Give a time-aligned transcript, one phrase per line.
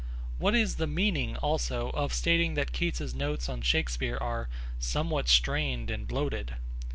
[0.39, 5.91] What is the meaning, also, of stating that Keats's Notes on Shakespeare are 'somewhat strained
[5.91, 6.55] and bloated'?